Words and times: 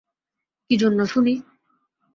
কী 0.69 0.75
জন্য 0.77 0.99
শুনি? 1.05 1.33